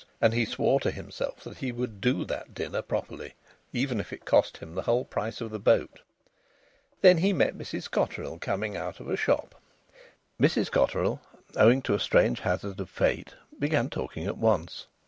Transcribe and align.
And 0.19 0.33
he 0.33 0.45
swore 0.45 0.79
to 0.79 0.89
himself 0.89 1.41
that 1.43 1.59
he 1.59 1.71
would 1.71 2.01
do 2.01 2.25
that 2.25 2.55
dinner 2.55 2.81
properly, 2.81 3.35
even 3.71 3.99
if 3.99 4.11
it 4.11 4.25
cost 4.25 4.57
him 4.57 4.73
the 4.73 4.81
whole 4.81 5.05
price 5.05 5.41
of 5.41 5.51
the 5.51 5.59
boat. 5.59 6.01
Then 7.01 7.19
he 7.19 7.33
met 7.33 7.55
Mrs 7.55 7.87
Cotterill 7.87 8.39
coming 8.39 8.75
out 8.75 8.99
of 8.99 9.07
a 9.07 9.15
shop. 9.15 9.61
Mrs 10.41 10.71
Cotterill, 10.71 11.21
owing 11.55 11.83
to 11.83 11.93
a 11.93 11.99
strange 11.99 12.39
hazard 12.39 12.79
of 12.79 12.89
fate, 12.89 13.35
began 13.59 13.91
talking 13.91 14.25
at 14.25 14.39
once. 14.39 14.87